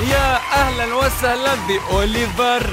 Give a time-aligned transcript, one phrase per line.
[0.00, 2.70] يا أهلا وسهلا بأوليفر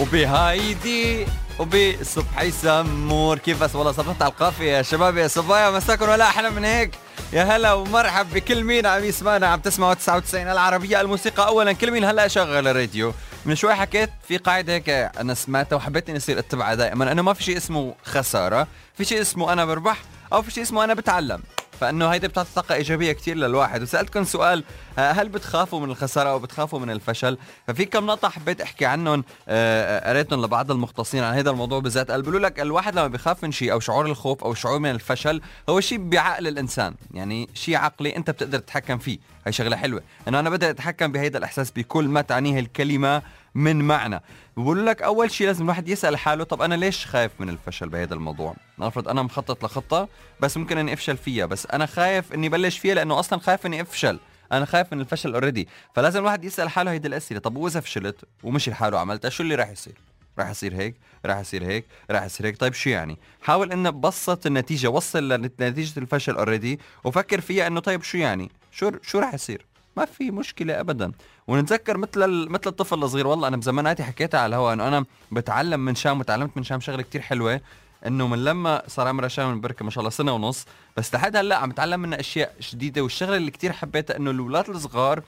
[0.00, 1.26] وبهايدي
[1.58, 6.50] وبصبحي سمور كيف بس والله صبحت على القافية يا شباب يا صبايا؟ مساكم ولا أحلى
[6.50, 6.90] من هيك؟
[7.32, 9.46] يا هلا ومرحب بكل مين عم يسمعنا.
[9.46, 11.46] عم تسمعوا 99 العربية الموسيقى.
[11.46, 13.14] اولا كل مين هلا شغل الراديو.
[13.46, 17.12] من شوي حكيت في قاعدة هيك أنا سمعتها وحبيت اني أصير أتبعها دائما.
[17.12, 18.66] انه ما في شيء اسمه خسارة.
[18.98, 19.98] في شيء اسمه أنا بربح
[20.32, 21.42] أو في شيء اسمه أنا بتعلم.
[21.80, 23.82] فأنه هيدي بتعطي طاقة إيجابية كثير للواحد.
[23.82, 24.64] وسألتكم سؤال
[24.98, 29.24] آه، هل بتخافوا من الخسارة أو بتخافوا من الفشل؟ ففي كم نقطة حبيت أحكي عنهم
[29.48, 32.10] آه، قريتهم لبعض المختصين عن هذا الموضوع بالذات.
[32.10, 35.40] قال بيقولوا لك الواحد لما بيخاف من شيء أو شعور الخوف أو شعور من الفشل
[35.68, 36.94] هو شيء بعقل الإنسان.
[37.14, 39.18] يعني شيء عقلي أنت بتقدر تتحكم فيه.
[39.46, 40.02] هي شغلة حلوة.
[40.28, 43.22] إنه أنا بقدر أتحكم بهذا الإحساس بكل ما تعنيه الكلمة
[43.54, 44.22] من معنى.
[44.56, 48.14] بقول لك أول شيء لازم الواحد يسأل حاله طب أنا ليش خايف من الفشل بهذا
[48.14, 50.08] الموضوع؟ نفرض أنا مخطط لخطة
[50.40, 53.80] بس ممكن إني أفشل فيها بس أنا خايف إني بلش فيها لأنه أصلا خايف إني
[53.80, 54.18] أفشل.
[54.52, 57.40] أنا خايف من الفشل already فلازم الواحد يسأل حاله هيدي الأسئلة.
[57.40, 59.28] طب وإذا فشلت؟ ومشي الحال عملتها.
[59.28, 59.94] شو اللي راح يصير؟
[60.38, 60.94] راح يصير هيك؟
[61.26, 65.98] راح يصير هيك؟ راح يصير هيك؟ طيب شو يعني؟ حاول انه بسط النتيجة وصل لنتيجة
[65.98, 69.66] الفشل already وفكر فيها إنه طيب شو يعني؟ شو شو راح يصير؟
[70.00, 71.12] ما في مشكلة ابدا.
[71.48, 75.94] ونتذكر مثل مثل الطفل الصغير والله أنا بزماناتي حكيتها على الهواء إنه أنا بتعلم من
[75.94, 77.60] شام وتعلمت من شام شغلة كتير حلوة
[78.06, 81.36] إنه من لما صار عمرها شام من بركه ما شاء الله سنة ونص بس لحد
[81.36, 85.22] هلأ عم بتعلم منها أشياء جديدة والشغلة اللي كتير حبيتها إنه الأولاد الصغار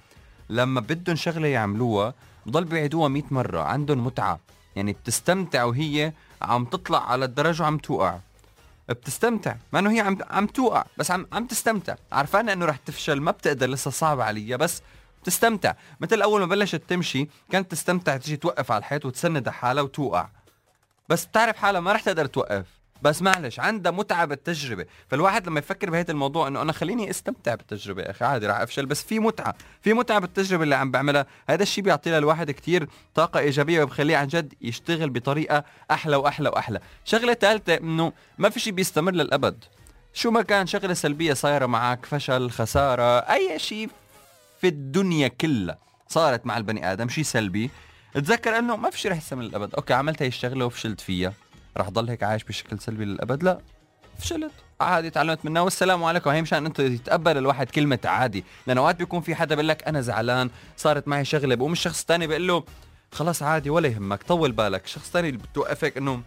[0.50, 2.14] لما بدهم شغلة يعملوها
[2.46, 4.40] بضل بيعيدوها 100 مرة عندهم متعة.
[4.76, 6.12] يعني بتستمتع وهي
[6.42, 8.18] عم تطلع على الدرج وعم توقع.
[8.88, 9.56] بتستمتع.
[9.72, 11.94] مع إنه هي عم عم توقع بس عم عم تستمتع.
[12.12, 14.82] عرفان إنه رح تفشل ما بتقدر لسه صعب عليها بس
[15.22, 15.74] بتستمتع.
[16.00, 20.28] مثل أول ما بلشت تمشي كانت تستمتع تيجي توقف على الحيط وتسند حالها وتوقع.
[21.08, 22.66] بس بتعرف حالها ما رح تقدر توقف.
[23.02, 24.86] بس معلش عندها متعة بالتجربة.
[25.08, 28.86] فالواحد لما يفكر بهذا الموضوع إنه أنا خليني أستمتع بالتجربة يا أخي عادي راح أفشل
[28.86, 31.26] بس في متعة في متعة بالتجربة اللي عم بعملها.
[31.48, 36.80] هذا الشيء بيعطي للواحد كتير طاقة إيجابية وبخليه عن جد يشتغل بطريقة أحلى وأحلى وأحلى.
[37.04, 39.64] شغلة ثالثة إنه ما في شيء بيستمر للأبد.
[40.14, 43.90] شو ما كان شغلة سلبية صايرة معك فشل خسارة أي شيء
[44.60, 47.70] في الدنيا كلها صارت مع البني آدم شيء سلبي.
[48.14, 49.74] تذكر إنه ما في شيء رح يستمر للأبد.
[49.74, 51.32] أوكي عملت هي الشغلة وفشلت فيها.
[51.76, 53.58] رح ضل هيك عايش بشكل سلبي للأبد؟ لا
[54.18, 54.52] فشلت.
[54.80, 55.62] عادي تعلمت منها.
[55.62, 56.30] والسلام عليكم.
[56.30, 58.44] هي مشان أنت يتقبل الواحد كلمة عادي.
[58.66, 62.26] لأنه أوقات بيكون في حدا بيقول لك أنا زعلان صارت معي شغلة بقوم الشخص الثاني
[62.26, 62.64] بيقول له
[63.12, 64.84] خلاص عادي ولا يهمك طول بالك.
[64.84, 66.22] الشخص الثاني بتوقفك إنه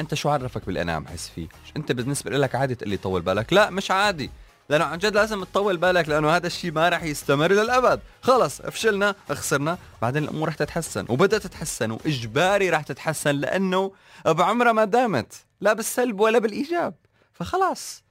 [0.00, 3.22] أنت شو عرفك باللي أنا عم بحس فيه؟ أنت بالنسبة لك عادي تقول لي طول
[3.22, 3.52] بالك.
[3.52, 4.30] لا مش عادي.
[4.68, 8.00] لأنه عن جد لازم تطول بالك لأنه هذا الشيء ما راح يستمر للأبد.
[8.22, 13.92] خلص فشلنا خسرنا بعدين الأمور رح تتحسن وبدأت تتحسن وإجباري رح تتحسن لأنه
[14.26, 16.94] بعمرها ما دامت لا بالسلب ولا بالإيجاب.
[17.32, 18.04] فخلاص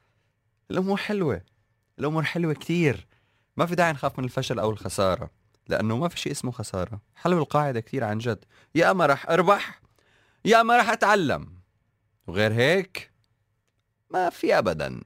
[0.72, 1.42] الأمور حلوة
[2.00, 3.08] الأمور حلوة كثير.
[3.58, 5.30] ما في داعي نخاف من الفشل أو الخسارة
[5.68, 7.02] لأنه ما في شيء اسمه خسارة.
[7.16, 8.46] حلو القاعدة كثير عن جد.
[8.76, 9.82] يا اما رح أربح
[10.46, 11.54] يا اما رح أتعلم.
[12.28, 13.12] وغير هيك
[14.10, 15.02] ما في ابدا.